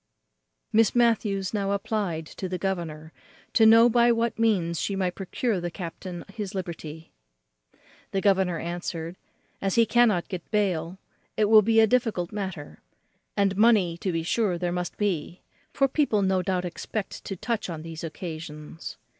[0.73, 3.13] Miss Matthews now applied to the governor
[3.53, 7.11] to know by what means she might procure the captain his liberty.
[8.09, 9.15] The governor answered,
[9.61, 10.97] "As he cannot get bail,
[11.37, 12.81] it will be a difficult matter;
[13.37, 17.69] and money to be sure there must be; for people no doubt expect to touch
[17.69, 18.97] on these occasions.